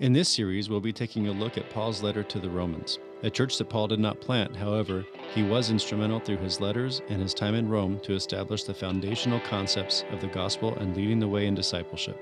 [0.00, 3.30] In this series, we'll be taking a look at Paul's letter to the Romans, a
[3.30, 4.54] church that Paul did not plant.
[4.54, 5.04] However,
[5.34, 9.40] he was instrumental through his letters and his time in Rome to establish the foundational
[9.40, 12.16] concepts of the gospel and leading the way in discipleship.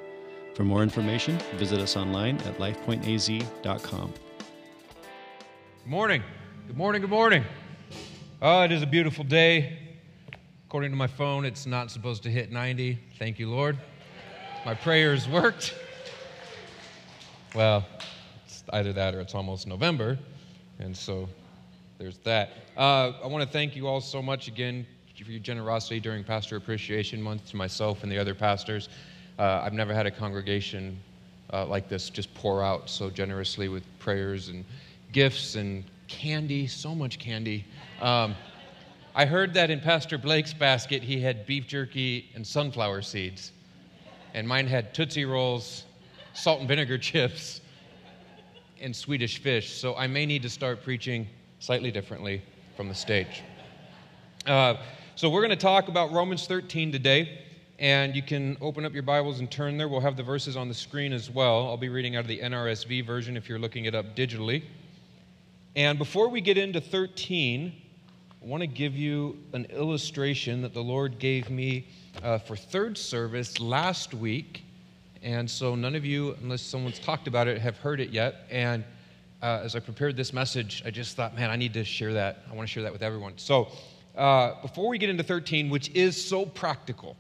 [0.54, 4.15] For more information, visit us online at lifepointaz.com.
[5.83, 6.22] Good morning.
[6.69, 7.03] Good morning.
[7.03, 7.45] Good morning.
[8.40, 9.79] Oh, it is a beautiful day.
[10.67, 12.99] According to my phone, it's not supposed to hit 90.
[13.19, 13.77] Thank you, Lord.
[14.65, 15.74] My prayers worked.
[17.56, 17.87] Well,
[18.45, 20.19] it's either that or it's almost November.
[20.78, 21.27] And so
[21.97, 22.51] there's that.
[22.77, 24.87] Uh, I want to thank you all so much again
[25.24, 28.91] for your generosity during Pastor Appreciation Month to myself and the other pastors.
[29.38, 31.00] Uh, I've never had a congregation
[31.50, 34.62] uh, like this just pour out so generously with prayers and
[35.12, 37.64] gifts and candy, so much candy.
[38.02, 38.34] Um,
[39.14, 43.52] I heard that in Pastor Blake's basket, he had beef jerky and sunflower seeds.
[44.34, 45.84] And mine had Tootsie Rolls,
[46.37, 47.61] salt and vinegar chips,
[48.81, 49.73] and Swedish fish.
[49.73, 51.27] So I may need to start preaching
[51.59, 52.43] slightly differently
[52.77, 53.43] from the stage.
[54.47, 54.75] Uh,
[55.15, 57.41] so we're going to talk about Romans 13 today.
[57.78, 59.87] And you can open up your Bibles and turn there.
[59.87, 61.67] We'll have the verses on the screen as well.
[61.67, 64.62] I'll be reading out of the NRSV version if you're looking it up digitally.
[65.75, 67.75] And before we get into 13,
[68.43, 71.89] I want to give you an illustration that the Lord gave me
[72.23, 74.66] uh, for third service last week.
[75.22, 78.47] And so none of you, unless someone's talked about it, have heard it yet.
[78.50, 78.84] And
[79.42, 82.45] uh, as I prepared this message, I just thought, man, I need to share that.
[82.50, 83.34] I want to share that with everyone.
[83.37, 83.69] So
[84.17, 87.17] uh, before we get into 13, which is so practical,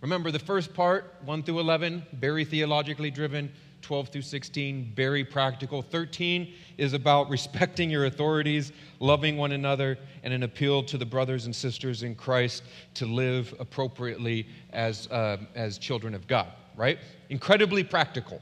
[0.00, 3.50] remember the first part, 1 through 11, very theologically driven.
[3.86, 5.80] 12 through 16, very practical.
[5.80, 11.46] 13 is about respecting your authorities, loving one another, and an appeal to the brothers
[11.46, 16.98] and sisters in Christ to live appropriately as, uh, as children of God, right?
[17.28, 18.40] Incredibly practical.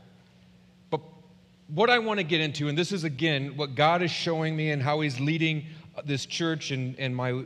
[0.91, 1.01] But
[1.69, 4.71] what I want to get into, and this is again what God is showing me
[4.71, 7.45] and how He's leading uh, this church and, and my,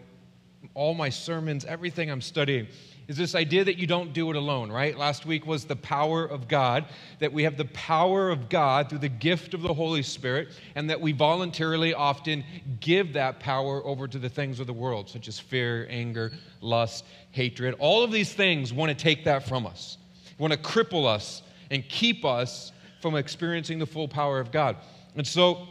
[0.74, 2.66] all my sermons, everything I'm studying
[3.08, 4.96] is this idea that you don't do it alone, right?
[4.96, 6.84] Last week was the power of God,
[7.20, 10.90] that we have the power of God through the gift of the Holy Spirit, and
[10.90, 12.44] that we voluntarily often
[12.80, 17.06] give that power over to the things of the world, such as fear, anger, lust,
[17.30, 17.74] hatred.
[17.78, 19.96] All of these things want to take that from us,
[20.38, 24.76] want to cripple us and keep us from experiencing the full power of God.
[25.16, 25.69] And so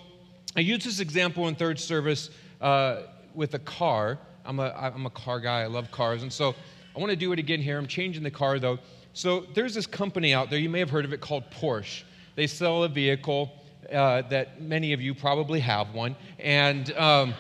[0.56, 2.30] I use this example in third service
[2.62, 4.18] uh, with a car.
[4.46, 6.24] I'm a, I'm a car guy, I love cars.
[6.24, 6.56] And so
[6.96, 7.78] I want to do it again here.
[7.78, 8.80] I'm changing the car though.
[9.14, 12.04] So there's this company out there, you may have heard of it called Porsche.
[12.36, 13.52] They sell a vehicle
[13.92, 16.16] uh, that many of you probably have one.
[16.40, 17.34] And, um,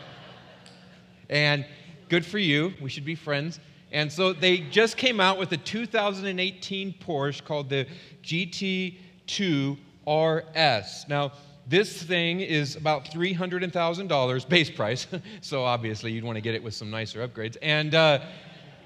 [1.30, 1.66] and
[2.10, 2.74] good for you.
[2.82, 3.60] We should be friends.
[3.92, 7.88] And so they just came out with a 2018 Porsche called the
[8.24, 11.06] GT2 RS.
[11.08, 11.32] Now,
[11.68, 15.08] this thing is about $300,000 base price,
[15.42, 17.58] so obviously you'd want to get it with some nicer upgrades.
[17.62, 18.20] And uh,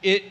[0.01, 0.23] it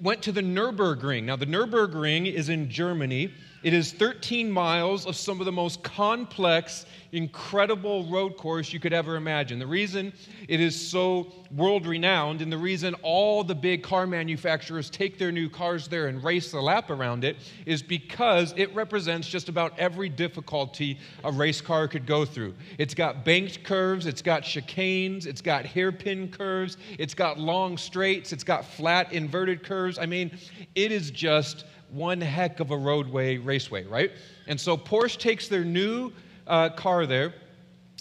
[0.00, 1.24] went to the Nürburgring.
[1.24, 3.32] Now, the Nürburgring is in Germany.
[3.62, 8.92] It is 13 miles of some of the most complex, incredible road course you could
[8.92, 9.60] ever imagine.
[9.60, 10.12] The reason
[10.48, 15.30] it is so world renowned and the reason all the big car manufacturers take their
[15.30, 19.78] new cars there and race the lap around it is because it represents just about
[19.78, 22.54] every difficulty a race car could go through.
[22.78, 28.32] It's got banked curves, it's got chicanes, it's got hairpin curves, it's got long straights,
[28.32, 29.98] it's got flat inverted curves.
[29.98, 30.36] I mean,
[30.74, 34.12] it is just one heck of a roadway raceway, right?
[34.46, 36.12] And so Porsche takes their new
[36.46, 37.34] uh, car there,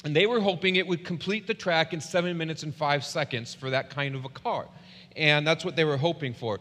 [0.03, 3.53] and they were hoping it would complete the track in seven minutes and five seconds
[3.53, 4.67] for that kind of a car.
[5.15, 6.59] And that's what they were hoping for.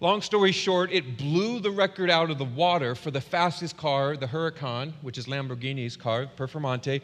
[0.00, 4.16] Long story short, it blew the record out of the water for the fastest car,
[4.16, 7.00] the Huracan, which is Lamborghini's car, Performante.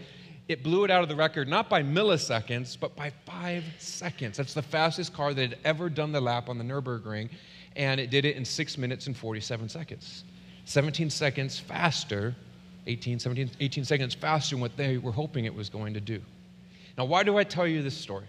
[0.49, 4.37] It blew it out of the record not by milliseconds, but by five seconds.
[4.37, 7.29] That's the fastest car that had ever done the lap on the Nürburgring
[7.79, 10.25] and it did it in 6 minutes and 47 seconds.
[10.67, 12.35] 17 seconds faster,
[12.87, 16.21] 18, 17, 18 seconds faster than what they were hoping it was going to do.
[16.99, 18.27] Now, why do I tell you this story?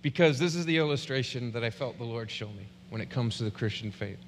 [0.00, 3.36] Because this is the illustration that I felt the Lord show me when it comes
[3.38, 4.20] to the Christian faith.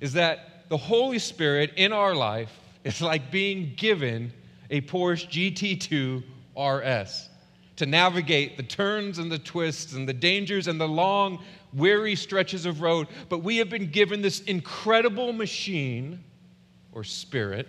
[0.00, 2.52] Is that the Holy Spirit in our life
[2.82, 4.32] is like being given
[4.70, 6.22] a Porsche GT2
[6.56, 7.28] RS
[7.76, 11.42] to navigate the turns and the twists and the dangers and the long
[11.74, 16.22] weary stretches of road, but we have been given this incredible machine
[16.92, 17.68] or spirit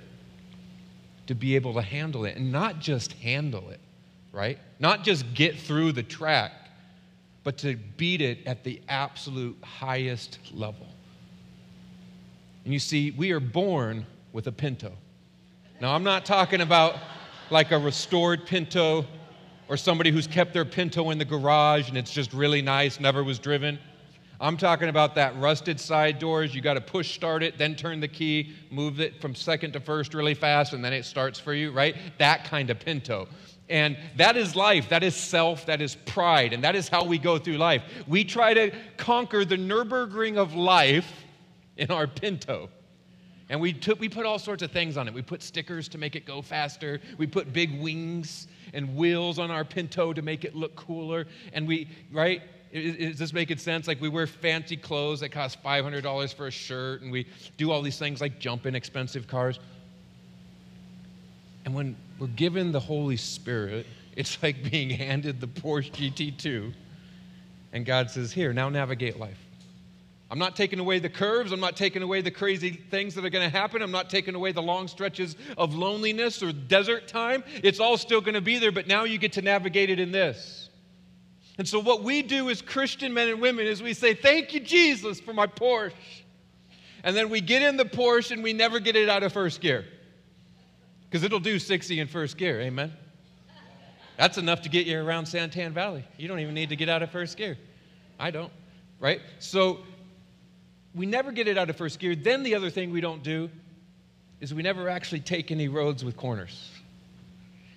[1.27, 3.79] to be able to handle it and not just handle it,
[4.31, 4.59] right?
[4.79, 6.51] Not just get through the track,
[7.43, 10.87] but to beat it at the absolute highest level.
[12.63, 14.91] And you see, we are born with a pinto.
[15.81, 16.95] Now, I'm not talking about
[17.49, 19.05] like a restored Pinto
[19.67, 23.23] or somebody who's kept their Pinto in the garage and it's just really nice, never
[23.23, 23.79] was driven.
[24.39, 26.53] I'm talking about that rusted side doors.
[26.53, 29.79] You got to push start it, then turn the key, move it from second to
[29.79, 31.95] first really fast, and then it starts for you, right?
[32.17, 33.27] That kind of Pinto.
[33.69, 34.89] And that is life.
[34.89, 35.65] That is self.
[35.65, 36.53] That is pride.
[36.53, 37.83] And that is how we go through life.
[38.07, 41.23] We try to conquer the Nürburgring of life
[41.77, 42.69] in our Pinto.
[43.49, 45.13] And we, took, we put all sorts of things on it.
[45.13, 46.99] We put stickers to make it go faster.
[47.17, 51.25] We put big wings and wheels on our Pinto to make it look cooler.
[51.53, 52.41] And we, right?
[52.75, 53.87] Is, is this making sense?
[53.87, 57.25] Like we wear fancy clothes that cost $500 for a shirt, and we
[57.55, 59.59] do all these things like jump in expensive cars.
[61.63, 63.87] And when we're given the Holy Spirit,
[64.17, 66.73] it's like being handed the Porsche GT2,
[67.71, 69.39] and God says, Here, now navigate life.
[70.29, 71.53] I'm not taking away the curves.
[71.53, 73.81] I'm not taking away the crazy things that are going to happen.
[73.81, 77.43] I'm not taking away the long stretches of loneliness or desert time.
[77.63, 80.11] It's all still going to be there, but now you get to navigate it in
[80.11, 80.65] this.
[81.57, 84.59] And so, what we do as Christian men and women is we say, Thank you,
[84.59, 85.93] Jesus, for my Porsche.
[87.03, 89.61] And then we get in the Porsche and we never get it out of first
[89.61, 89.85] gear
[91.09, 92.59] because it'll do 60 in first gear.
[92.61, 92.91] Amen.
[94.17, 96.03] That's enough to get you around Santan Valley.
[96.17, 97.57] You don't even need to get out of first gear.
[98.19, 98.51] I don't,
[98.99, 99.21] right?
[99.39, 99.79] So
[100.93, 102.15] we never get it out of first gear.
[102.15, 103.49] Then the other thing we don't do
[104.39, 106.71] is we never actually take any roads with corners.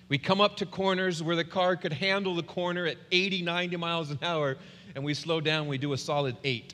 [0.09, 3.77] We come up to corners where the car could handle the corner at 80, 90
[3.77, 4.57] miles an hour,
[4.95, 6.73] and we slow down, we do a solid eight.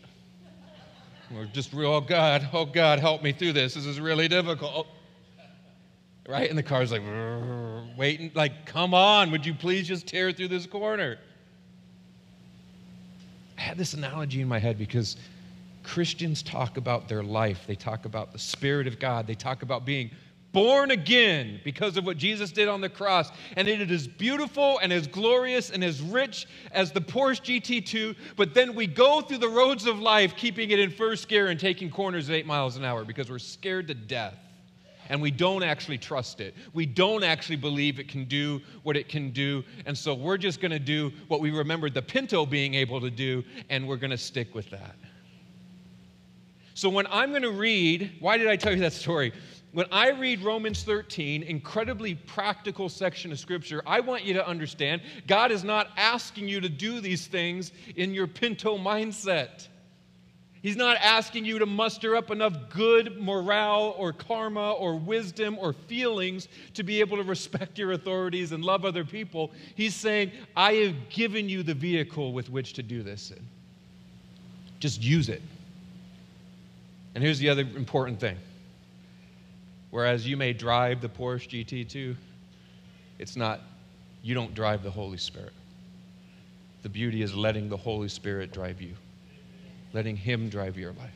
[1.30, 3.74] We're just real, oh God, oh God, help me through this.
[3.74, 4.88] This is really difficult.
[6.28, 6.50] Right?
[6.50, 7.02] And the car's like,
[7.98, 11.18] waiting, like, come on, would you please just tear through this corner?
[13.58, 15.18] I had this analogy in my head because
[15.84, 17.66] Christians talk about their life.
[17.68, 19.28] They talk about the Spirit of God.
[19.28, 20.10] They talk about being
[20.56, 23.30] born again because of what Jesus did on the cross.
[23.58, 28.16] And it is beautiful and as glorious and as rich as the Porsche GT2.
[28.38, 31.60] But then we go through the roads of life, keeping it in first gear and
[31.60, 34.38] taking corners at eight miles an hour because we're scared to death.
[35.10, 36.56] And we don't actually trust it.
[36.74, 39.62] We don't actually believe it can do what it can do.
[39.86, 43.12] And so we're just going to do what we remembered the Pinto being able to
[43.12, 44.96] do, and we're going to stick with that.
[46.76, 49.32] So when I'm going to read, why did I tell you that story?
[49.76, 55.02] When I read Romans 13, incredibly practical section of scripture, I want you to understand
[55.28, 59.68] God is not asking you to do these things in your pinto mindset.
[60.62, 65.74] He's not asking you to muster up enough good morale or karma or wisdom or
[65.74, 69.52] feelings to be able to respect your authorities and love other people.
[69.76, 73.34] He's saying, I have given you the vehicle with which to do this.
[74.80, 75.42] Just use it.
[77.14, 78.38] And here's the other important thing
[79.92, 82.16] Whereas you may drive the Porsche GT2,
[83.20, 83.62] it's not,
[84.22, 85.54] you don't drive the Holy Spirit.
[86.84, 88.94] The beauty is letting the Holy Spirit drive you,
[89.94, 91.10] letting Him drive your life.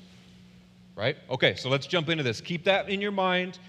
[0.96, 1.18] Right?
[1.30, 2.42] Okay, so let's jump into this.
[2.42, 3.60] Keep that in your mind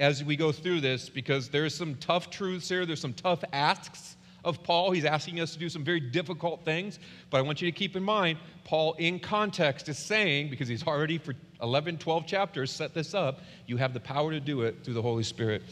[0.00, 4.16] as we go through this because there's some tough truths here, there's some tough asks
[4.44, 4.90] of Paul.
[4.90, 6.98] He's asking us to do some very difficult things,
[7.30, 10.86] but I want you to keep in mind, Paul, in context, is saying, because he's
[10.86, 14.84] already for 11, 12 chapters set this up, you have the power to do it
[14.84, 15.62] through the Holy Spirit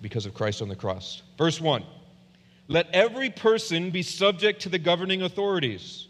[0.00, 1.22] because of Christ on the cross.
[1.38, 1.84] Verse 1
[2.68, 6.08] Let every person be subject to the governing authorities.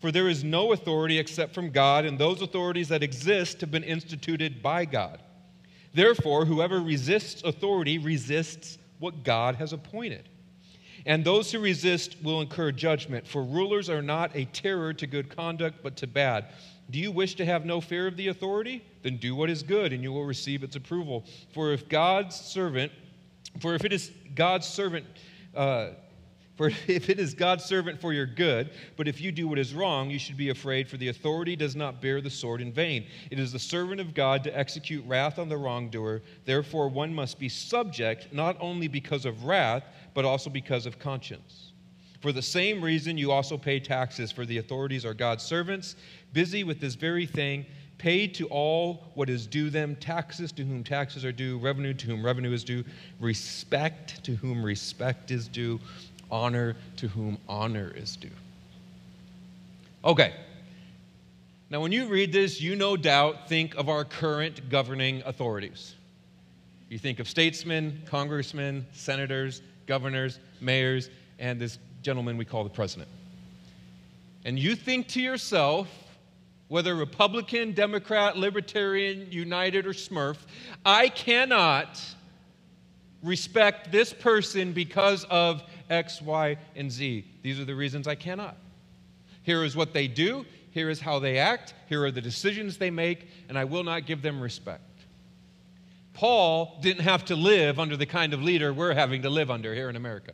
[0.00, 3.84] For there is no authority except from God, and those authorities that exist have been
[3.84, 5.18] instituted by God.
[5.94, 10.28] Therefore, whoever resists authority resists what God has appointed.
[11.06, 15.34] And those who resist will incur judgment, for rulers are not a terror to good
[15.34, 16.46] conduct, but to bad.
[16.90, 18.84] Do you wish to have no fear of the authority?
[19.02, 21.24] Then do what is good, and you will receive its approval.
[21.52, 22.92] For if God's servant,
[23.60, 25.06] for if it is God's servant,
[25.54, 25.90] uh,
[26.56, 29.74] for if it is God's servant for your good, but if you do what is
[29.74, 33.06] wrong, you should be afraid, for the authority does not bear the sword in vain.
[33.30, 36.22] It is the servant of God to execute wrath on the wrongdoer.
[36.44, 39.84] Therefore, one must be subject, not only because of wrath,
[40.14, 41.72] but also because of conscience.
[42.20, 45.96] For the same reason, you also pay taxes, for the authorities are God's servants,
[46.32, 47.66] busy with this very thing,
[47.98, 52.06] paid to all what is due them, taxes to whom taxes are due, revenue to
[52.06, 52.82] whom revenue is due,
[53.20, 55.78] respect to whom respect is due,
[56.30, 58.30] honor to whom honor is due.
[60.04, 60.34] Okay.
[61.70, 65.94] Now, when you read this, you no doubt think of our current governing authorities.
[66.88, 73.08] You think of statesmen, congressmen, senators, governors, mayors, and this gentleman we call the president.
[74.44, 75.88] And you think to yourself,
[76.68, 80.36] whether Republican, Democrat, Libertarian, United, or Smurf,
[80.84, 82.00] I cannot
[83.22, 87.24] respect this person because of X, Y, and Z.
[87.42, 88.56] These are the reasons I cannot.
[89.42, 92.90] Here is what they do, here is how they act, here are the decisions they
[92.90, 94.82] make, and I will not give them respect.
[96.14, 99.74] Paul didn't have to live under the kind of leader we're having to live under
[99.74, 100.32] here in America.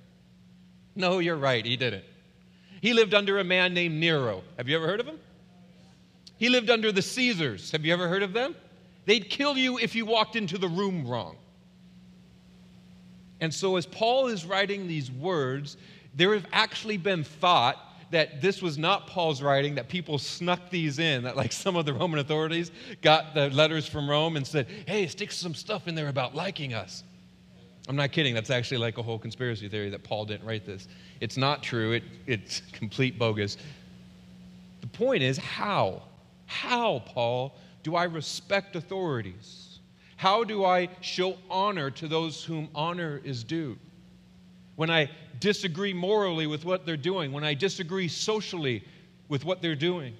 [0.95, 2.05] No, you're right, he didn't.
[2.81, 4.43] He lived under a man named Nero.
[4.57, 5.19] Have you ever heard of him?
[6.39, 7.71] He lived under the Caesars.
[7.73, 8.55] Have you ever heard of them?
[9.05, 11.37] They'd kill you if you walked into the room wrong.
[13.41, 15.77] And so, as Paul is writing these words,
[16.15, 17.77] there have actually been thought
[18.11, 21.87] that this was not Paul's writing, that people snuck these in, that like some of
[21.87, 22.71] the Roman authorities
[23.03, 26.75] got the letters from Rome and said, hey, stick some stuff in there about liking
[26.75, 27.05] us.
[27.89, 28.35] I'm not kidding.
[28.35, 30.89] That's actually like a whole conspiracy theory that Paul didn't write this.
[31.21, 33.57] It's not true, it, it's complete bogus.
[34.81, 36.03] The point is, how?
[36.47, 39.70] How, Paul, do I respect authorities?
[40.21, 43.79] How do I show honor to those whom honor is due?
[44.77, 45.09] When I
[45.39, 48.85] disagree morally with what they're doing, when I disagree socially
[49.31, 50.13] with what they're doing,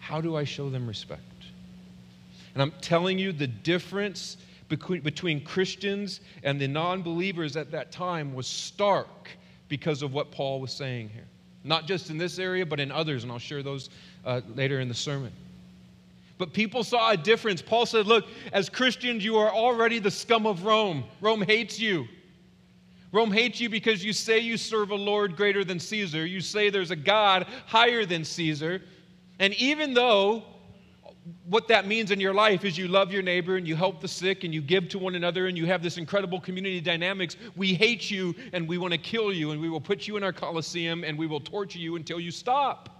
[0.00, 1.22] how do I show them respect?
[2.54, 4.36] And I'm telling you, the difference
[4.68, 9.30] between, Christians and the non believers at that time was stark
[9.68, 11.28] because of what Paul was saying here.
[11.62, 13.90] Not just in this area, but in others, and I'll share those
[14.24, 15.30] uh, later in the sermon.
[16.40, 17.60] But people saw a difference.
[17.60, 21.04] Paul said, Look, as Christians, you are already the scum of Rome.
[21.20, 22.08] Rome hates you.
[23.12, 26.24] Rome hates you because you say you serve a Lord greater than Caesar.
[26.24, 28.80] You say there's a God higher than Caesar.
[29.38, 30.44] And even though
[31.44, 34.08] what that means in your life is you love your neighbor and you help the
[34.08, 37.74] sick and you give to one another and you have this incredible community dynamics, we
[37.74, 40.32] hate you and we want to kill you and we will put you in our
[40.32, 42.99] Colosseum and we will torture you until you stop.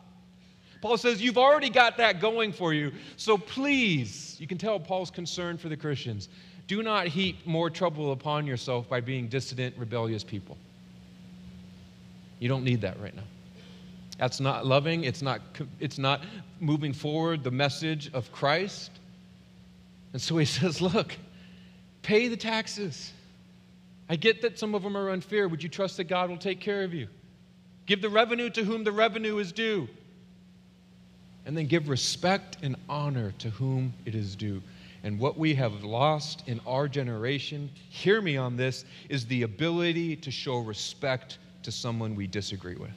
[0.81, 2.93] Paul says, You've already got that going for you.
[3.17, 6.29] So please, you can tell Paul's concern for the Christians.
[6.67, 10.57] Do not heap more trouble upon yourself by being dissident, rebellious people.
[12.39, 13.25] You don't need that right now.
[14.19, 15.41] That's not loving, it's not,
[15.79, 16.23] it's not
[16.61, 18.91] moving forward the message of Christ.
[20.13, 21.17] And so he says, Look,
[22.03, 23.13] pay the taxes.
[24.09, 25.49] I get that some of them are unfair.
[25.49, 27.07] Would you trust that God will take care of you?
[27.87, 29.89] Give the revenue to whom the revenue is due
[31.47, 34.63] and then give respect and honor to whom it is due.
[35.03, 40.17] And what we have lost in our generation, hear me on this, is the ability
[40.17, 42.91] to show respect to someone we disagree with.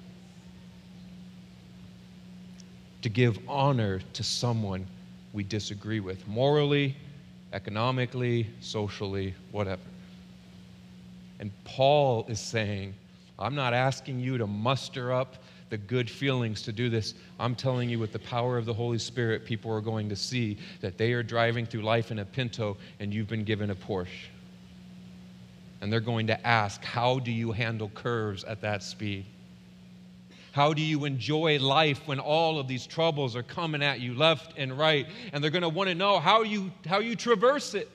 [3.03, 4.85] To give honor to someone
[5.31, 6.95] we disagree with, morally,
[7.53, 9.81] economically, socially, whatever.
[11.39, 12.93] And Paul is saying,
[13.39, 15.37] I'm not asking you to muster up
[15.73, 17.15] the good feelings to do this.
[17.39, 20.59] I'm telling you, with the power of the Holy Spirit, people are going to see
[20.81, 24.27] that they are driving through life in a Pinto and you've been given a Porsche.
[25.81, 29.25] And they're going to ask, How do you handle curves at that speed?
[30.51, 34.53] How do you enjoy life when all of these troubles are coming at you left
[34.55, 35.07] and right?
[35.31, 37.89] And they're going to want to know how you, how you traverse it.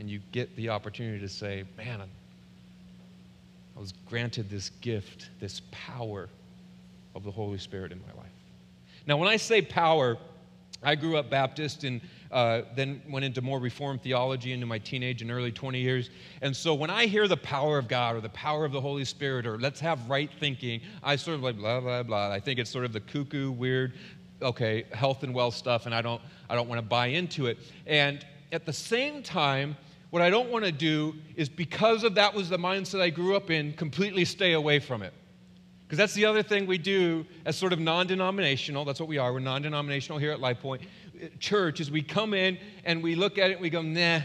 [0.00, 2.02] And you get the opportunity to say, Man,
[3.82, 6.28] was granted this gift, this power
[7.16, 8.30] of the Holy Spirit in my life.
[9.08, 10.18] Now, when I say power,
[10.84, 15.20] I grew up Baptist and uh, then went into more Reformed theology into my teenage
[15.20, 16.10] and early 20 years.
[16.42, 19.04] And so when I hear the power of God or the power of the Holy
[19.04, 22.30] Spirit or let's have right thinking, I sort of like blah, blah, blah.
[22.30, 23.94] I think it's sort of the cuckoo, weird,
[24.40, 27.58] okay, health and wealth stuff, and I don't, I don't want to buy into it.
[27.88, 29.76] And at the same time,
[30.12, 33.34] what I don't want to do is because of that was the mindset I grew
[33.34, 35.14] up in, completely stay away from it.
[35.86, 38.84] Because that's the other thing we do as sort of non denominational.
[38.84, 39.32] That's what we are.
[39.32, 40.82] We're non denominational here at LifePoint
[41.18, 44.20] eh, Church, is we come in and we look at it and we go, nah.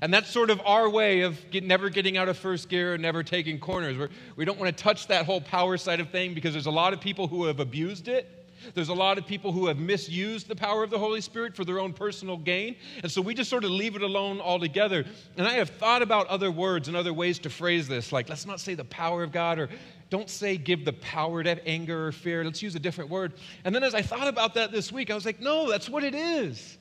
[0.00, 3.02] And that's sort of our way of get, never getting out of first gear and
[3.02, 3.98] never taking corners.
[3.98, 6.64] We're, we do not want to touch that whole power side of thing because there's
[6.64, 8.45] a lot of people who have abused it.
[8.74, 11.64] There's a lot of people who have misused the power of the Holy Spirit for
[11.64, 12.76] their own personal gain.
[13.02, 15.04] And so we just sort of leave it alone altogether.
[15.36, 18.46] And I have thought about other words and other ways to phrase this, like let's
[18.46, 19.68] not say the power of God or
[20.08, 22.44] don't say give the power to anger or fear.
[22.44, 23.34] Let's use a different word.
[23.64, 26.04] And then as I thought about that this week, I was like, no, that's what
[26.04, 26.78] it is.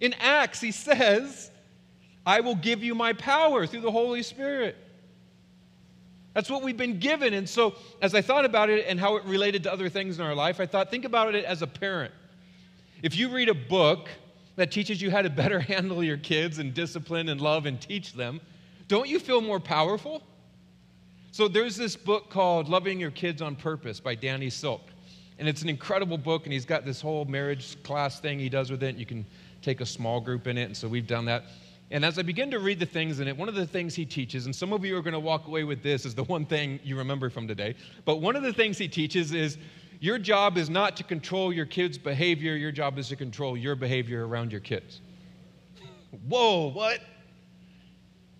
[0.00, 1.50] In Acts, he says,
[2.24, 4.76] I will give you my power through the Holy Spirit.
[6.34, 7.34] That's what we've been given.
[7.34, 10.24] And so, as I thought about it and how it related to other things in
[10.24, 12.14] our life, I thought, think about it as a parent.
[13.02, 14.08] If you read a book
[14.56, 18.12] that teaches you how to better handle your kids and discipline and love and teach
[18.12, 18.40] them,
[18.86, 20.22] don't you feel more powerful?
[21.32, 24.82] So, there's this book called Loving Your Kids on Purpose by Danny Silk.
[25.38, 28.70] And it's an incredible book, and he's got this whole marriage class thing he does
[28.70, 28.96] with it.
[28.96, 29.24] You can
[29.62, 31.44] take a small group in it, and so we've done that.
[31.90, 34.06] And as I begin to read the things in it, one of the things he
[34.06, 36.46] teaches, and some of you are going to walk away with this is the one
[36.46, 39.58] thing you remember from today, but one of the things he teaches is
[39.98, 43.74] your job is not to control your kids' behavior, your job is to control your
[43.74, 45.00] behavior around your kids.
[46.28, 47.00] Whoa, what?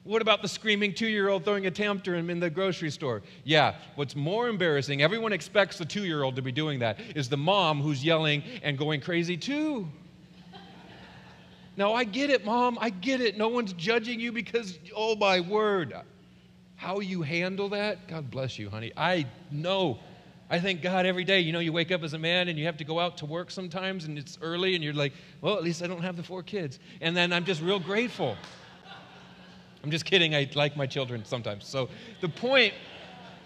[0.04, 3.22] What about the screaming two year old throwing a tantrum in the grocery store?
[3.44, 7.28] Yeah, what's more embarrassing, everyone expects the two year old to be doing that, is
[7.28, 9.88] the mom who's yelling and going crazy too.
[11.80, 13.38] Now, I get it, mom, I get it.
[13.38, 15.94] No one's judging you because, oh my word,
[16.76, 18.92] how you handle that, God bless you, honey.
[18.98, 19.98] I know.
[20.50, 21.40] I thank God every day.
[21.40, 23.24] You know, you wake up as a man and you have to go out to
[23.24, 26.22] work sometimes and it's early and you're like, well, at least I don't have the
[26.22, 26.78] four kids.
[27.00, 28.36] And then I'm just real grateful.
[29.82, 30.34] I'm just kidding.
[30.34, 31.66] I like my children sometimes.
[31.66, 31.88] So
[32.20, 32.74] the point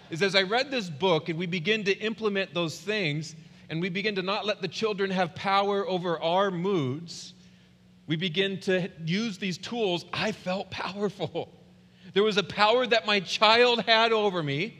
[0.09, 3.33] is, as I read this book and we begin to implement those things,
[3.69, 7.31] and we begin to not let the children have power over our moods,
[8.07, 10.05] we begin to use these tools.
[10.13, 11.49] I felt powerful.
[12.13, 14.77] There was a power that my child had over me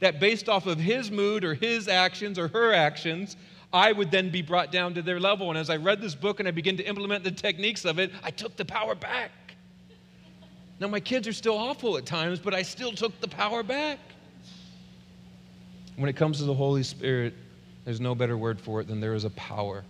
[0.00, 3.36] that, based off of his mood or his actions or her actions,
[3.72, 5.48] I would then be brought down to their level.
[5.50, 8.12] And as I read this book and I began to implement the techniques of it,
[8.22, 9.30] I took the power back.
[10.78, 13.98] Now, my kids are still awful at times, but I still took the power back.
[15.96, 17.32] When it comes to the Holy Spirit,
[17.86, 19.84] there's no better word for it than there is a power.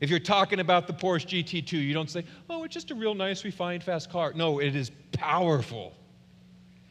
[0.00, 3.14] If you're talking about the Porsche GT2, you don't say, oh, it's just a real
[3.14, 4.32] nice, refined, fast car.
[4.34, 5.92] No, it is powerful.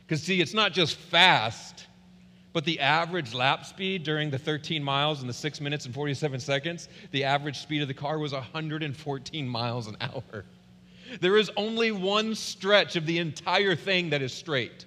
[0.05, 1.87] Because, see, it's not just fast,
[2.53, 6.39] but the average lap speed during the 13 miles and the 6 minutes and 47
[6.39, 10.45] seconds, the average speed of the car was 114 miles an hour.
[11.19, 14.85] There is only one stretch of the entire thing that is straight.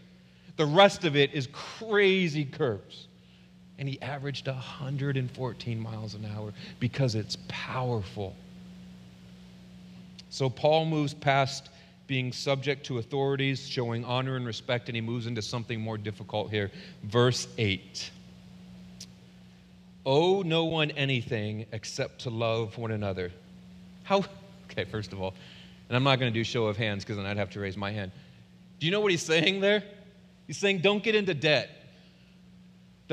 [0.57, 3.09] The rest of it is crazy curves.
[3.79, 8.37] And he averaged 114 miles an hour because it's powerful.
[10.31, 11.69] So Paul moves past
[12.07, 16.51] being subject to authorities, showing honor and respect, and he moves into something more difficult
[16.51, 16.71] here.
[17.05, 18.11] Verse 8
[20.05, 23.31] Owe no one anything except to love one another.
[24.03, 24.25] How,
[24.71, 25.35] okay, first of all,
[25.89, 27.77] and I'm not going to do show of hands because then I'd have to raise
[27.77, 28.11] my hand.
[28.81, 29.85] Do you know what he's saying there?
[30.47, 31.71] He's saying, don't get into debt.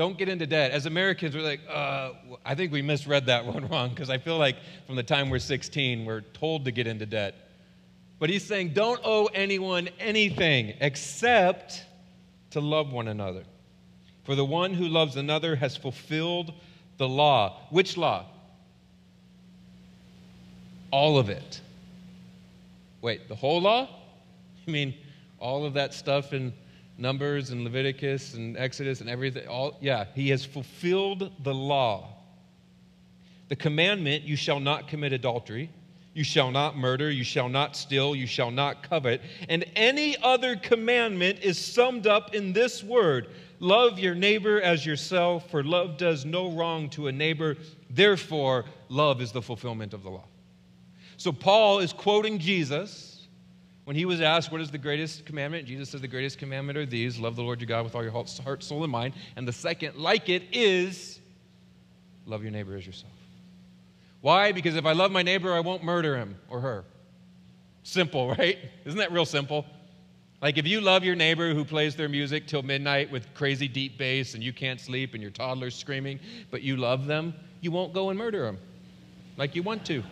[0.00, 0.70] Don't get into debt.
[0.70, 4.38] As Americans, we're like, uh, I think we misread that one wrong because I feel
[4.38, 7.34] like from the time we're 16, we're told to get into debt.
[8.18, 11.84] But he's saying, don't owe anyone anything except
[12.52, 13.44] to love one another.
[14.24, 16.54] For the one who loves another has fulfilled
[16.96, 17.58] the law.
[17.68, 18.24] Which law?
[20.90, 21.60] All of it.
[23.02, 23.86] Wait, the whole law?
[24.66, 24.94] I mean,
[25.38, 26.54] all of that stuff in
[27.00, 29.48] Numbers and Leviticus and Exodus and everything?
[29.48, 32.08] All, yeah, he has fulfilled the law.
[33.48, 35.70] The commandment, you shall not commit adultery,
[36.14, 40.56] you shall not murder, you shall not steal, you shall not covet, and any other
[40.56, 43.28] commandment is summed up in this word
[43.60, 47.56] love your neighbor as yourself, for love does no wrong to a neighbor.
[47.90, 50.24] Therefore, love is the fulfillment of the law.
[51.16, 53.09] So Paul is quoting Jesus
[53.84, 55.66] when he was asked, What is the greatest commandment?
[55.66, 58.12] Jesus says, The greatest commandment are these love the Lord your God with all your
[58.12, 58.28] heart,
[58.62, 59.14] soul, and mind.
[59.36, 61.20] And the second, like it, is
[62.26, 63.12] love your neighbor as yourself.
[64.20, 64.52] Why?
[64.52, 66.84] Because if I love my neighbor, I won't murder him or her.
[67.82, 68.58] Simple, right?
[68.84, 69.64] Isn't that real simple?
[70.42, 73.98] Like if you love your neighbor who plays their music till midnight with crazy deep
[73.98, 76.18] bass and you can't sleep and your toddler's screaming,
[76.50, 78.58] but you love them, you won't go and murder them
[79.36, 80.02] like you want to.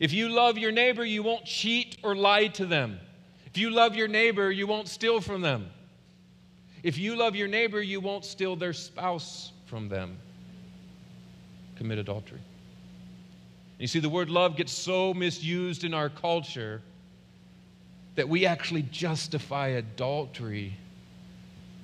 [0.00, 2.98] If you love your neighbor, you won't cheat or lie to them.
[3.46, 5.70] If you love your neighbor, you won't steal from them.
[6.82, 10.16] If you love your neighbor, you won't steal their spouse from them.
[11.76, 12.40] Commit adultery.
[13.78, 16.80] You see, the word love gets so misused in our culture
[18.14, 20.74] that we actually justify adultery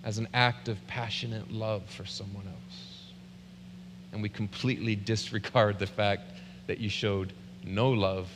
[0.05, 3.11] as an act of passionate love for someone else.
[4.13, 6.33] And we completely disregard the fact
[6.67, 7.33] that you showed
[7.67, 8.31] no love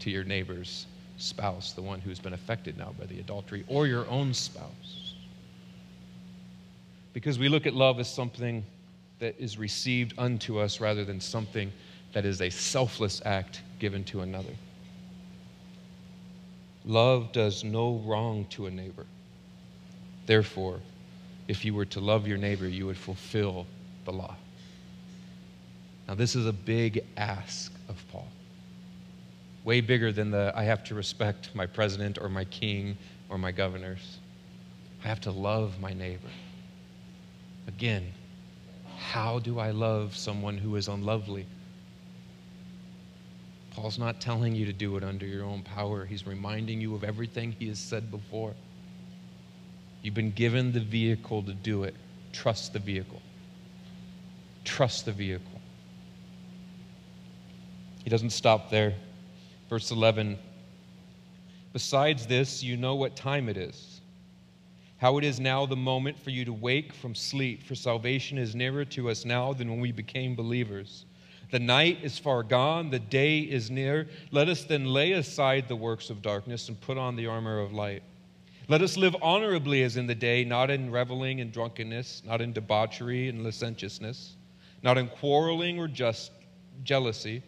[0.00, 4.06] to your neighbor's spouse, the one who's been affected now by the adultery, or your
[4.08, 5.14] own spouse.
[7.12, 8.64] Because we look at love as something
[9.20, 11.72] that is received unto us rather than something
[12.12, 14.52] that is a selfless act given to another.
[16.84, 19.06] Love does no wrong to a neighbor.
[20.26, 20.80] Therefore,
[21.48, 23.66] if you were to love your neighbor, you would fulfill
[24.04, 24.36] the law.
[26.06, 28.28] Now, this is a big ask of Paul
[29.64, 32.96] way bigger than the I have to respect my president or my king
[33.28, 34.18] or my governors.
[35.02, 36.28] I have to love my neighbor.
[37.66, 38.12] Again,
[38.96, 41.46] how do I love someone who is unlovely?
[43.70, 46.04] Paul's not telling you to do it under your own power.
[46.04, 48.54] He's reminding you of everything he has said before.
[50.02, 51.94] You've been given the vehicle to do it.
[52.32, 53.20] Trust the vehicle.
[54.64, 55.60] Trust the vehicle.
[58.04, 58.94] He doesn't stop there.
[59.68, 60.38] Verse 11
[61.72, 64.00] Besides this, you know what time it is.
[64.98, 68.54] How it is now the moment for you to wake from sleep, for salvation is
[68.54, 71.04] nearer to us now than when we became believers.
[71.50, 74.08] The night is far gone, the day is near.
[74.30, 77.72] Let us then lay aside the works of darkness and put on the armor of
[77.72, 78.02] light.
[78.68, 82.52] Let us live honorably as in the day, not in reveling and drunkenness, not in
[82.52, 84.36] debauchery and licentiousness,
[84.82, 86.30] not in quarreling or just
[86.82, 87.42] jealousy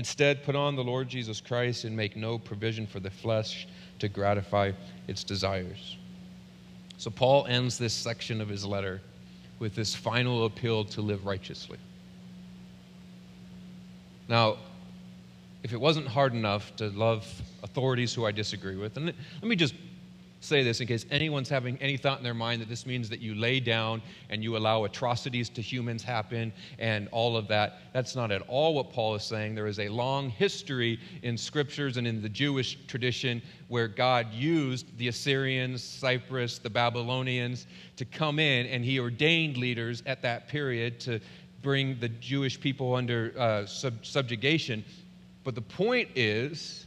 [0.00, 4.08] Instead, put on the Lord Jesus Christ and make no provision for the flesh to
[4.08, 4.72] gratify
[5.08, 5.98] its desires.
[6.96, 9.02] So, Paul ends this section of his letter
[9.58, 11.76] with this final appeal to live righteously.
[14.26, 14.56] Now,
[15.62, 17.26] if it wasn't hard enough to love
[17.62, 19.74] authorities who I disagree with, and let me just
[20.40, 23.20] say this in case anyone's having any thought in their mind that this means that
[23.20, 27.80] you lay down and you allow atrocities to humans happen and all of that.
[27.92, 29.54] That's not at all what Paul is saying.
[29.54, 34.96] There is a long history in scriptures and in the Jewish tradition where God used
[34.96, 40.98] the Assyrians, Cyrus, the Babylonians to come in and he ordained leaders at that period
[41.00, 41.20] to
[41.62, 44.82] bring the Jewish people under uh, sub- subjugation.
[45.44, 46.79] But the point is,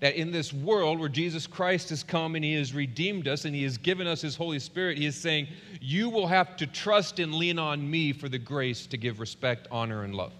[0.00, 3.54] that in this world where Jesus Christ has come and he has redeemed us and
[3.54, 5.46] he has given us his Holy Spirit, he is saying,
[5.80, 9.68] You will have to trust and lean on me for the grace to give respect,
[9.70, 10.32] honor, and love.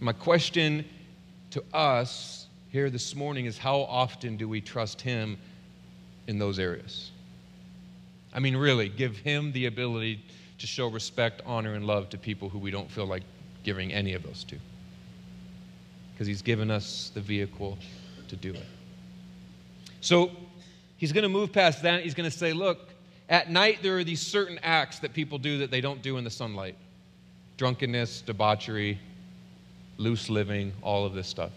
[0.00, 0.84] My question
[1.50, 5.38] to us here this morning is how often do we trust him
[6.26, 7.10] in those areas?
[8.34, 10.22] I mean, really, give him the ability
[10.58, 13.22] to show respect, honor, and love to people who we don't feel like
[13.64, 14.58] giving any of those to
[16.16, 17.76] because he's given us the vehicle
[18.28, 18.64] to do it.
[20.00, 20.30] So
[20.96, 22.02] he's going to move past that.
[22.02, 22.88] He's going to say, look,
[23.28, 26.24] at night there are these certain acts that people do that they don't do in
[26.24, 26.76] the sunlight
[27.58, 28.98] drunkenness, debauchery,
[29.96, 31.52] loose living, all of this stuff.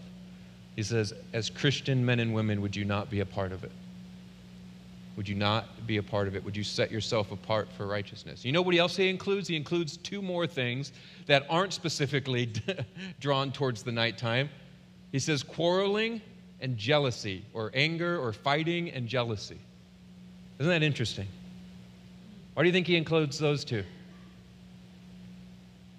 [0.74, 3.72] He says, as Christian men and women, would you not be a part of it?
[5.20, 6.42] Would you not be a part of it?
[6.46, 8.42] Would you set yourself apart for righteousness?
[8.42, 9.48] You know what else he includes?
[9.48, 10.94] He includes two more things
[11.26, 12.50] that aren't specifically
[13.20, 14.48] drawn towards the nighttime.
[15.12, 16.22] He says quarreling
[16.62, 19.58] and jealousy, or anger, or fighting and jealousy.
[20.58, 21.28] Isn't that interesting?
[22.54, 23.84] Why do you think he includes those two?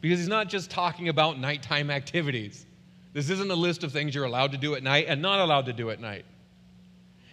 [0.01, 2.65] Because he's not just talking about nighttime activities.
[3.13, 5.67] This isn't a list of things you're allowed to do at night and not allowed
[5.67, 6.25] to do at night.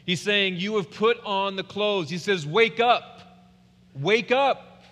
[0.09, 2.09] He's saying, You have put on the clothes.
[2.09, 3.21] He says, Wake up.
[3.95, 4.83] Wake up.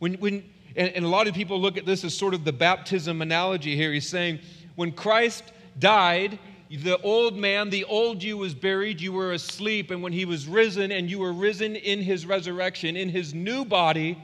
[0.00, 0.42] When, when,
[0.74, 3.76] and, and a lot of people look at this as sort of the baptism analogy
[3.76, 3.92] here.
[3.92, 4.40] He's saying,
[4.74, 5.44] When Christ
[5.78, 10.24] died, the old man, the old you was buried, you were asleep, and when he
[10.24, 14.18] was risen, and you were risen in his resurrection, in his new body,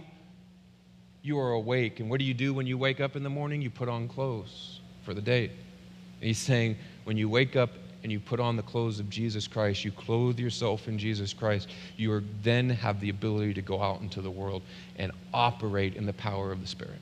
[1.23, 2.01] you are awake.
[2.01, 3.63] And what do you do when you wake up in the morning?
[3.63, 5.45] You put on clothes for the day.
[5.45, 7.71] And he's saying, when you wake up
[8.05, 11.71] and you put on the clothes of Jesus Christ, you clothe yourself in Jesus Christ,
[11.97, 14.63] you are, then have the ability to go out into the world
[14.99, 16.99] and operate in the power of the Spirit.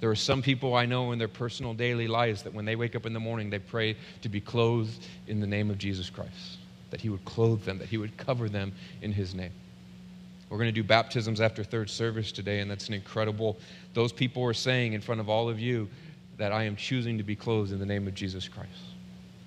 [0.00, 2.96] There are some people I know in their personal daily lives that when they wake
[2.96, 6.58] up in the morning, they pray to be clothed in the name of Jesus Christ,
[6.90, 9.52] that He would clothe them, that He would cover them in His name.
[10.50, 13.56] We're going to do baptisms after third service today, and that's an incredible.
[13.94, 15.88] Those people are saying in front of all of you
[16.38, 18.97] that I am choosing to be clothed in the name of Jesus Christ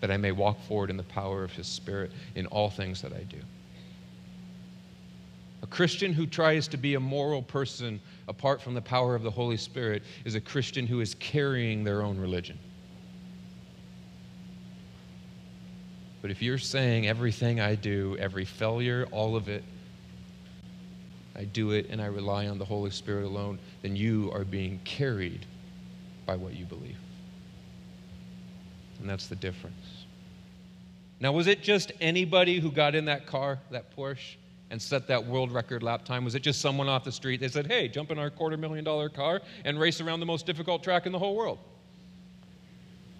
[0.01, 3.13] that I may walk forward in the power of His Spirit in all things that
[3.13, 3.37] I do.
[5.63, 9.31] A Christian who tries to be a moral person apart from the power of the
[9.31, 12.57] Holy Spirit is a Christian who is carrying their own religion.
[16.21, 19.63] But if you're saying everything I do, every failure, all of it,
[21.35, 24.79] I do it and I rely on the Holy Spirit alone, then you are being
[24.83, 25.45] carried
[26.25, 26.97] by what you believe.
[29.01, 30.05] And that's the difference.
[31.19, 34.35] Now, was it just anybody who got in that car, that Porsche,
[34.69, 36.23] and set that world record lap time?
[36.23, 37.41] Was it just someone off the street?
[37.41, 40.45] They said, hey, jump in our quarter million dollar car and race around the most
[40.45, 41.59] difficult track in the whole world.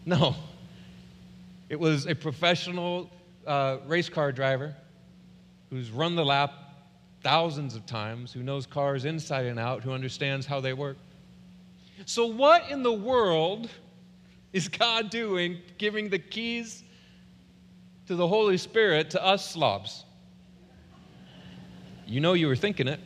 [0.06, 0.36] No.
[1.70, 3.10] It was a professional
[3.46, 4.76] uh, race car driver
[5.70, 6.54] who's run the lap
[7.22, 10.98] thousands of times, who knows cars inside and out, who understands how they work.
[12.06, 13.70] So, what in the world
[14.54, 16.84] is God doing giving the keys
[18.08, 20.04] to the Holy Spirit to us slobs?
[22.06, 23.00] You know you were thinking it,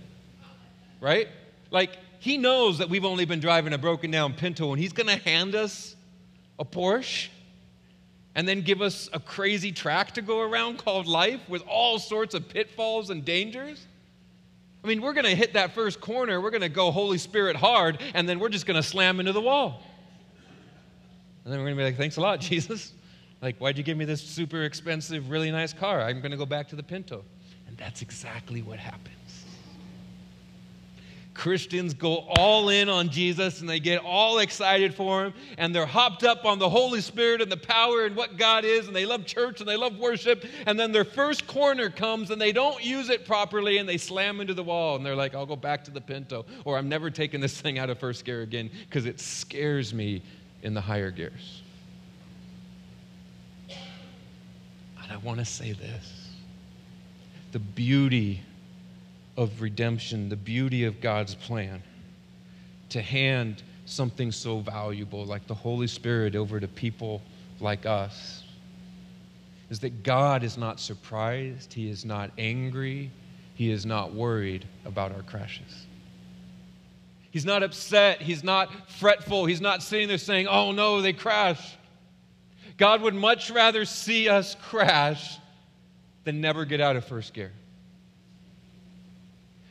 [0.99, 1.27] right?
[1.69, 5.07] Like, He knows that we've only been driving a broken down Pinto, and He's going
[5.07, 5.95] to hand us
[6.57, 7.27] a Porsche,
[8.33, 12.33] and then give us a crazy track to go around called life with all sorts
[12.33, 13.85] of pitfalls and dangers?
[14.83, 17.55] I mean, we're going to hit that first corner, we're going to go Holy Spirit
[17.55, 19.83] hard, and then we're just going to slam into the wall.
[21.45, 22.93] And then we're going to be like, thanks a lot, Jesus.
[23.41, 26.01] Like, why'd you give me this super expensive, really nice car?
[26.01, 27.23] I'm going to go back to the Pinto.
[27.67, 29.15] And that's exactly what happens.
[31.35, 35.85] Christians go all in on Jesus and they get all excited for him and they're
[35.85, 39.05] hopped up on the Holy Spirit and the power and what God is and they
[39.05, 42.83] love church and they love worship and then their first corner comes and they don't
[42.83, 45.83] use it properly and they slam into the wall and they're like I'll go back
[45.83, 49.05] to the Pinto or I'm never taking this thing out of first gear again because
[49.05, 50.23] it scares me
[50.65, 51.61] in the higher gears.
[53.69, 56.31] And I want to say this.
[57.51, 58.41] The beauty
[59.37, 61.83] of redemption, the beauty of God's plan
[62.89, 67.21] to hand something so valuable like the Holy Spirit over to people
[67.59, 68.43] like us
[69.69, 73.11] is that God is not surprised, He is not angry,
[73.53, 75.85] He is not worried about our crashes.
[77.35, 81.75] He's not upset, He's not fretful, He's not sitting there saying, Oh no, they crashed.
[82.77, 85.37] God would much rather see us crash
[86.23, 87.51] than never get out of first gear.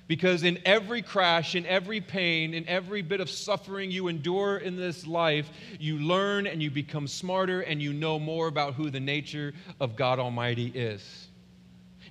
[0.08, 4.76] Because in every crash, in every pain, in every bit of suffering you endure in
[4.76, 5.48] this life,
[5.80, 9.96] you learn and you become smarter and you know more about who the nature of
[9.96, 11.28] God Almighty is.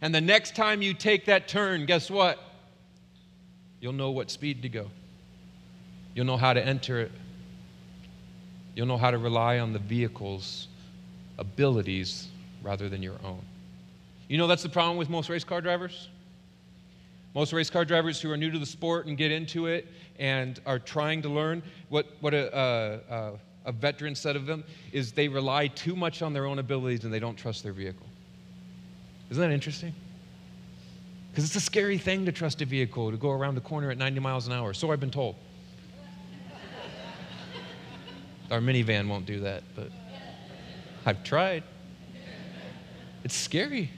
[0.01, 2.39] And the next time you take that turn, guess what?
[3.79, 4.89] You'll know what speed to go.
[6.15, 7.12] You'll know how to enter it.
[8.76, 10.67] You'll know how to rely on the vehicle's
[11.38, 12.28] abilities
[12.62, 13.41] rather than your own.
[14.28, 16.10] You know that's the problem with most race car drivers?
[17.36, 19.88] Most race car drivers who are new to the sport and get into it
[20.19, 23.32] and are trying to learn, what, what a, a,
[23.65, 27.13] a veteran said of them is they rely too much on their own abilities and
[27.13, 28.06] they don't trust their vehicle.
[29.32, 29.93] Isn't that interesting?
[31.32, 33.97] Because it's a scary thing to trust a vehicle to go around the corner at
[33.97, 34.73] 90 miles an hour.
[34.73, 35.36] So I've been told.
[38.51, 39.89] Our minivan won't do that, but
[41.06, 41.63] I've tried.
[43.23, 43.89] It's scary.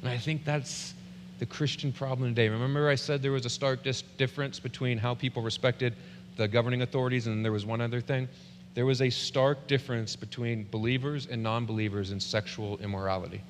[0.00, 0.94] And I think that's
[1.38, 2.48] the Christian problem today.
[2.48, 5.94] Remember, I said there was a stark dis- difference between how people respected
[6.36, 8.28] the governing authorities, and there was one other thing.
[8.74, 13.42] There was a stark difference between believers and non believers in sexual immorality.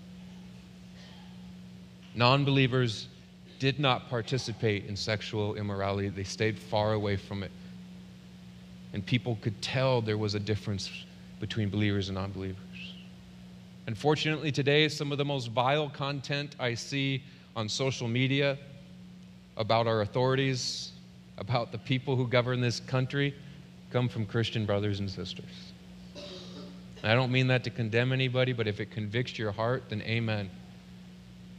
[2.14, 3.08] Non believers
[3.58, 7.50] did not participate in sexual immorality, they stayed far away from it.
[8.92, 10.90] And people could tell there was a difference
[11.40, 12.58] between believers and non believers.
[13.86, 17.22] Unfortunately, today, some of the most vile content I see
[17.56, 18.58] on social media
[19.56, 20.92] about our authorities,
[21.38, 23.34] about the people who govern this country,
[23.90, 25.72] come from Christian brothers and sisters.
[27.02, 30.50] I don't mean that to condemn anybody, but if it convicts your heart, then amen.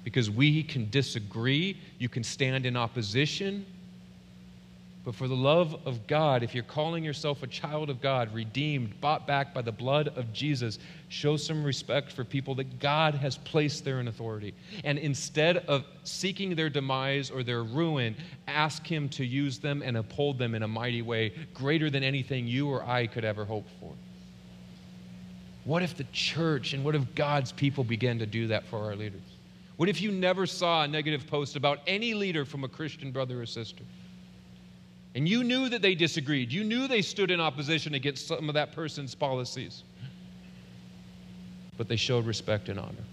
[0.03, 3.65] Because we can disagree, you can stand in opposition,
[5.09, 9.01] but for the love of God, if you're calling yourself a child of God, redeemed,
[9.01, 13.35] bought back by the blood of Jesus, show some respect for people that God has
[13.35, 14.53] placed there in authority.
[14.83, 18.15] And instead of seeking their demise or their ruin,
[18.47, 22.45] ask Him to use them and uphold them in a mighty way, greater than anything
[22.45, 23.91] you or I could ever hope for.
[25.63, 28.95] What if the church and what if God's people began to do that for our
[28.95, 29.23] leaders?
[29.77, 33.41] What if you never saw a negative post about any leader from a Christian brother
[33.41, 33.83] or sister?
[35.15, 36.51] And you knew that they disagreed.
[36.51, 39.83] You knew they stood in opposition against some of that person's policies.
[41.77, 43.03] But they showed respect and honor.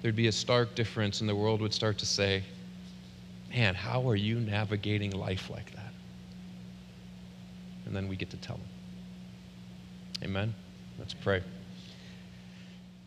[0.00, 2.42] There'd be a stark difference, and the world would start to say,
[3.50, 5.92] Man, how are you navigating life like that?
[7.84, 8.68] And then we get to tell them.
[10.24, 10.54] Amen.
[10.98, 11.42] Let's pray.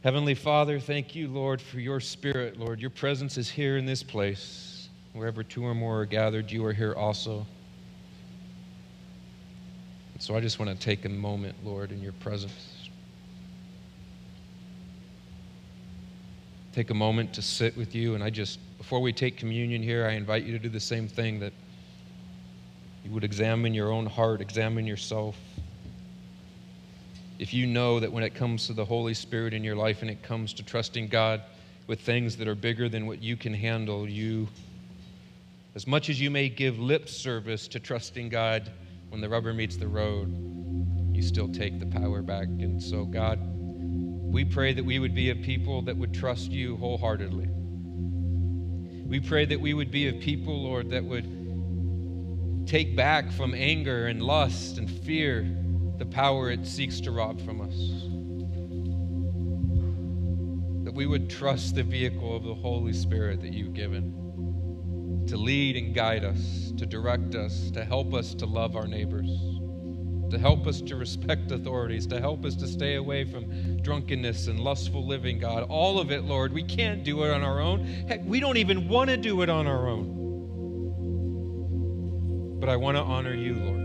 [0.04, 2.80] Heavenly Father, thank you, Lord, for your spirit, Lord.
[2.80, 4.75] Your presence is here in this place.
[5.16, 7.48] Wherever two or more are gathered, you are here also.
[10.14, 12.90] And so I just want to take a moment, Lord, in your presence.
[16.74, 18.16] Take a moment to sit with you.
[18.16, 21.08] And I just, before we take communion here, I invite you to do the same
[21.08, 21.54] thing that
[23.06, 25.38] you would examine your own heart, examine yourself.
[27.40, 30.12] If you know that when it comes to the Holy Spirit in your life and
[30.12, 31.42] it comes to trusting God
[31.88, 34.50] with things that are bigger than what you can handle, you
[35.76, 38.72] as much as you may give lip service to trusting God
[39.10, 40.34] when the rubber meets the road,
[41.14, 42.48] you still take the power back.
[42.48, 46.78] And so, God, we pray that we would be a people that would trust you
[46.78, 47.50] wholeheartedly.
[49.06, 54.08] We pray that we would be a people, Lord, that would take back from anger
[54.08, 55.46] and lust and fear
[55.98, 57.76] the power it seeks to rob from us.
[60.86, 64.25] That we would trust the vehicle of the Holy Spirit that you've given
[65.28, 69.30] to lead and guide us, to direct us, to help us to love our neighbors,
[70.30, 74.60] to help us to respect authorities, to help us to stay away from drunkenness and
[74.60, 75.64] lustful living, God.
[75.70, 76.52] All of it, Lord.
[76.54, 77.86] We can't do it on our own.
[78.08, 80.16] Heck, we don't even want to do it on our own.
[82.60, 83.82] But I want to honor you, Lord.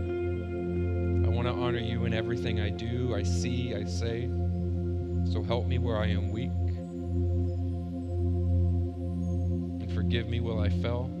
[1.25, 4.29] I want to honor you in everything I do, I see, I say.
[5.31, 6.49] So help me where I am weak.
[9.81, 11.20] And forgive me where I fell.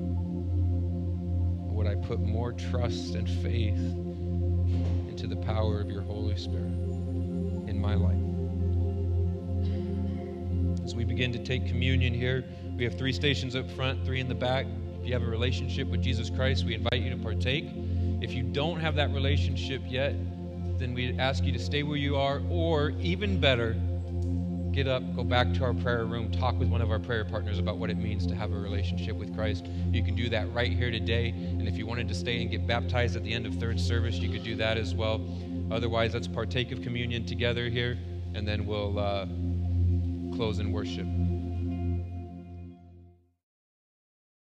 [1.81, 3.79] Would I put more trust and faith
[5.09, 6.75] into the power of your Holy Spirit
[7.67, 8.21] in my life?
[10.85, 12.45] As we begin to take communion here,
[12.77, 14.67] we have three stations up front, three in the back.
[14.99, 17.65] If you have a relationship with Jesus Christ, we invite you to partake.
[18.21, 20.13] If you don't have that relationship yet,
[20.77, 23.75] then we ask you to stay where you are, or even better,
[24.71, 27.59] get up, go back to our prayer room, talk with one of our prayer partners
[27.59, 29.65] about what it means to have a relationship with Christ.
[29.91, 31.29] You can do that right here today.
[31.29, 34.15] And if you wanted to stay and get baptized at the end of third service,
[34.15, 35.21] you could do that as well.
[35.71, 37.97] Otherwise, let's partake of communion together here,
[38.33, 39.25] and then we'll uh,
[40.35, 41.07] close in worship.